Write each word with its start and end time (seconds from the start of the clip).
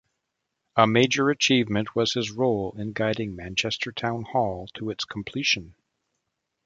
A 0.75 0.87
major 0.87 1.29
achievement 1.29 1.95
was 1.95 2.13
his 2.13 2.31
role 2.31 2.73
in 2.75 2.91
guiding 2.91 3.35
Manchester 3.35 3.91
Town 3.91 4.23
Hall 4.23 4.67
to 4.73 4.89
its 4.89 5.05
completion. 5.05 5.75